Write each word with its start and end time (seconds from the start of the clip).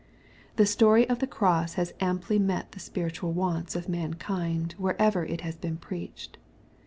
The 0.55 0.65
story 0.65 1.07
of 1.07 1.19
the 1.19 1.27
cross 1.27 1.75
has 1.75 1.93
amply 1.99 2.39
met 2.39 2.71
the 2.71 2.79
spiritual 2.79 3.33
wants 3.33 3.75
of 3.75 3.87
mankind 3.87 4.73
wherever 4.79 5.23
it 5.23 5.41
has 5.41 5.55
been 5.57 5.77
preached. 5.77 6.39